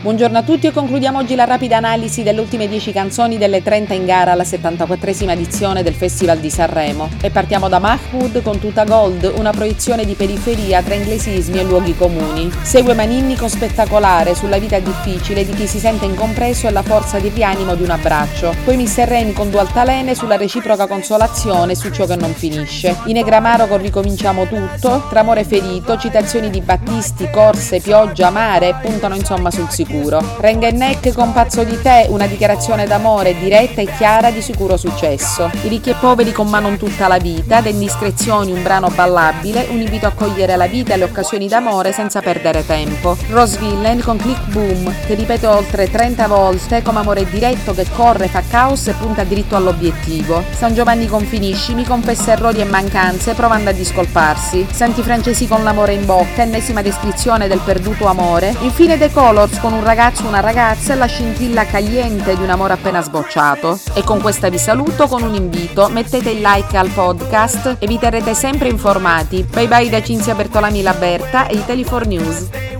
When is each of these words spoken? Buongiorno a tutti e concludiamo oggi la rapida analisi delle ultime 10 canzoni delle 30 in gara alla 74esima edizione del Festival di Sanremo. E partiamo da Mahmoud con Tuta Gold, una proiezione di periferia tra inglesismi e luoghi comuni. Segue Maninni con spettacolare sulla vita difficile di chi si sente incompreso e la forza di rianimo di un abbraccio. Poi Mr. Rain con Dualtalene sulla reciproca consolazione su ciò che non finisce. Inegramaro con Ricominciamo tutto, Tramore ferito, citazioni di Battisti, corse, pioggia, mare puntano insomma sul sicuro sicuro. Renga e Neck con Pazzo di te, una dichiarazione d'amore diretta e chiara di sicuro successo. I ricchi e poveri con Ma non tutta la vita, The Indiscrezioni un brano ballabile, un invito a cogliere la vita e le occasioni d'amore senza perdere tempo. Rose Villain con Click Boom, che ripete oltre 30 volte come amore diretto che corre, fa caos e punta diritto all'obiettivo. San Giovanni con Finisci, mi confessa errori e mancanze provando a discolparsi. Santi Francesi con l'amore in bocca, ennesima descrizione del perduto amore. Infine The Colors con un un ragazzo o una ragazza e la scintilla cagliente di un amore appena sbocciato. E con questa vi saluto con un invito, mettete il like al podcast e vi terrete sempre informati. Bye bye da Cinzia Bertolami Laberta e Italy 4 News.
Buongiorno 0.00 0.38
a 0.38 0.42
tutti 0.44 0.68
e 0.68 0.70
concludiamo 0.70 1.18
oggi 1.18 1.34
la 1.34 1.42
rapida 1.42 1.76
analisi 1.76 2.22
delle 2.22 2.40
ultime 2.40 2.68
10 2.68 2.92
canzoni 2.92 3.36
delle 3.36 3.64
30 3.64 3.94
in 3.94 4.04
gara 4.04 4.30
alla 4.30 4.44
74esima 4.44 5.30
edizione 5.30 5.82
del 5.82 5.94
Festival 5.94 6.38
di 6.38 6.50
Sanremo. 6.50 7.08
E 7.20 7.30
partiamo 7.30 7.68
da 7.68 7.80
Mahmoud 7.80 8.40
con 8.42 8.60
Tuta 8.60 8.84
Gold, 8.84 9.32
una 9.36 9.50
proiezione 9.50 10.04
di 10.04 10.14
periferia 10.14 10.82
tra 10.82 10.94
inglesismi 10.94 11.58
e 11.58 11.64
luoghi 11.64 11.96
comuni. 11.96 12.48
Segue 12.62 12.94
Maninni 12.94 13.34
con 13.34 13.48
spettacolare 13.48 14.36
sulla 14.36 14.58
vita 14.58 14.78
difficile 14.78 15.44
di 15.44 15.52
chi 15.52 15.66
si 15.66 15.80
sente 15.80 16.04
incompreso 16.04 16.68
e 16.68 16.70
la 16.70 16.82
forza 16.82 17.18
di 17.18 17.32
rianimo 17.34 17.74
di 17.74 17.82
un 17.82 17.90
abbraccio. 17.90 18.54
Poi 18.62 18.76
Mr. 18.76 19.04
Rain 19.04 19.32
con 19.32 19.50
Dualtalene 19.50 20.14
sulla 20.14 20.36
reciproca 20.36 20.86
consolazione 20.86 21.74
su 21.74 21.90
ciò 21.90 22.06
che 22.06 22.14
non 22.14 22.34
finisce. 22.34 22.96
Inegramaro 23.06 23.66
con 23.66 23.82
Ricominciamo 23.82 24.46
tutto, 24.46 25.06
Tramore 25.10 25.42
ferito, 25.42 25.98
citazioni 25.98 26.50
di 26.50 26.60
Battisti, 26.60 27.28
corse, 27.32 27.80
pioggia, 27.80 28.30
mare 28.30 28.78
puntano 28.80 29.16
insomma 29.16 29.50
sul 29.50 29.68
sicuro 29.68 29.86
sicuro. 29.88 30.22
Renga 30.38 30.68
e 30.68 30.72
Neck 30.72 31.12
con 31.14 31.32
Pazzo 31.32 31.64
di 31.64 31.80
te, 31.80 32.06
una 32.10 32.26
dichiarazione 32.26 32.86
d'amore 32.86 33.38
diretta 33.38 33.80
e 33.80 33.86
chiara 33.96 34.30
di 34.30 34.42
sicuro 34.42 34.76
successo. 34.76 35.50
I 35.62 35.68
ricchi 35.68 35.90
e 35.90 35.94
poveri 35.94 36.32
con 36.32 36.48
Ma 36.48 36.60
non 36.60 36.76
tutta 36.76 37.08
la 37.08 37.16
vita, 37.16 37.62
The 37.62 37.70
Indiscrezioni 37.70 38.52
un 38.52 38.62
brano 38.62 38.88
ballabile, 38.88 39.66
un 39.70 39.80
invito 39.80 40.06
a 40.06 40.12
cogliere 40.12 40.56
la 40.56 40.66
vita 40.66 40.94
e 40.94 40.98
le 40.98 41.04
occasioni 41.04 41.48
d'amore 41.48 41.92
senza 41.92 42.20
perdere 42.20 42.66
tempo. 42.66 43.16
Rose 43.30 43.58
Villain 43.58 44.02
con 44.02 44.18
Click 44.18 44.44
Boom, 44.48 44.92
che 45.06 45.14
ripete 45.14 45.46
oltre 45.46 45.90
30 45.90 46.26
volte 46.26 46.82
come 46.82 46.98
amore 46.98 47.24
diretto 47.28 47.72
che 47.72 47.86
corre, 47.94 48.28
fa 48.28 48.42
caos 48.48 48.88
e 48.88 48.92
punta 48.92 49.24
diritto 49.24 49.56
all'obiettivo. 49.56 50.42
San 50.50 50.74
Giovanni 50.74 51.06
con 51.06 51.24
Finisci, 51.24 51.74
mi 51.74 51.84
confessa 51.84 52.32
errori 52.32 52.60
e 52.60 52.64
mancanze 52.64 53.32
provando 53.32 53.70
a 53.70 53.72
discolparsi. 53.72 54.66
Santi 54.70 55.02
Francesi 55.02 55.46
con 55.46 55.62
l'amore 55.62 55.94
in 55.94 56.04
bocca, 56.04 56.42
ennesima 56.42 56.82
descrizione 56.82 57.48
del 57.48 57.60
perduto 57.64 58.06
amore. 58.06 58.54
Infine 58.60 58.98
The 58.98 59.10
Colors 59.10 59.58
con 59.60 59.72
un 59.72 59.77
un 59.78 59.84
ragazzo 59.84 60.24
o 60.24 60.28
una 60.28 60.40
ragazza 60.40 60.92
e 60.92 60.96
la 60.96 61.06
scintilla 61.06 61.64
cagliente 61.64 62.36
di 62.36 62.42
un 62.42 62.50
amore 62.50 62.72
appena 62.72 63.00
sbocciato. 63.00 63.78
E 63.94 64.02
con 64.02 64.20
questa 64.20 64.48
vi 64.48 64.58
saluto 64.58 65.06
con 65.06 65.22
un 65.22 65.34
invito, 65.34 65.88
mettete 65.88 66.30
il 66.30 66.40
like 66.40 66.76
al 66.76 66.90
podcast 66.90 67.76
e 67.78 67.86
vi 67.86 67.98
terrete 67.98 68.34
sempre 68.34 68.68
informati. 68.68 69.46
Bye 69.48 69.68
bye 69.68 69.88
da 69.88 70.02
Cinzia 70.02 70.34
Bertolami 70.34 70.82
Laberta 70.82 71.46
e 71.46 71.54
Italy 71.54 71.84
4 71.84 72.08
News. 72.08 72.77